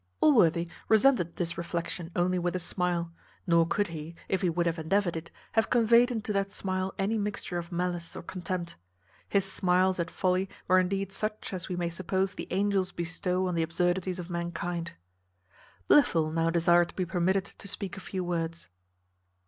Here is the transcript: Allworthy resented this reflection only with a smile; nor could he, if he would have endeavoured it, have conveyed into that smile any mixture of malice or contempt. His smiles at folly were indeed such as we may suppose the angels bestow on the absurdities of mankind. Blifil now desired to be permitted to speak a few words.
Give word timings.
Allworthy 0.19 0.67
resented 0.89 1.35
this 1.35 1.59
reflection 1.59 2.09
only 2.15 2.39
with 2.39 2.55
a 2.55 2.59
smile; 2.59 3.13
nor 3.45 3.67
could 3.67 3.89
he, 3.89 4.15
if 4.27 4.41
he 4.41 4.49
would 4.49 4.65
have 4.65 4.79
endeavoured 4.79 5.15
it, 5.15 5.29
have 5.51 5.69
conveyed 5.69 6.09
into 6.09 6.33
that 6.33 6.51
smile 6.51 6.91
any 6.97 7.19
mixture 7.19 7.59
of 7.59 7.71
malice 7.71 8.15
or 8.15 8.23
contempt. 8.23 8.77
His 9.29 9.45
smiles 9.45 9.99
at 9.99 10.09
folly 10.09 10.49
were 10.67 10.79
indeed 10.79 11.11
such 11.11 11.53
as 11.53 11.69
we 11.69 11.75
may 11.75 11.91
suppose 11.91 12.33
the 12.33 12.47
angels 12.49 12.91
bestow 12.91 13.45
on 13.45 13.53
the 13.53 13.61
absurdities 13.61 14.17
of 14.17 14.27
mankind. 14.27 14.93
Blifil 15.87 16.31
now 16.33 16.49
desired 16.49 16.89
to 16.89 16.95
be 16.95 17.05
permitted 17.05 17.45
to 17.45 17.67
speak 17.67 17.95
a 17.95 17.99
few 17.99 18.23
words. 18.23 18.69